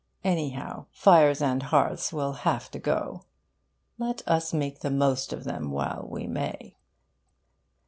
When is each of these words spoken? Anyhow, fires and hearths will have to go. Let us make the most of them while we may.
Anyhow, 0.23 0.87
fires 0.89 1.43
and 1.43 1.61
hearths 1.61 2.11
will 2.11 2.33
have 2.41 2.71
to 2.71 2.79
go. 2.79 3.21
Let 3.99 4.27
us 4.27 4.51
make 4.51 4.79
the 4.79 4.89
most 4.89 5.31
of 5.31 5.43
them 5.43 5.69
while 5.69 6.07
we 6.09 6.25
may. 6.25 6.75